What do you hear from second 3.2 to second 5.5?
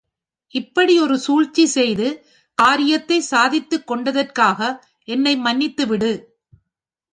சாதித்துக்கொண்டதற்காக என்னை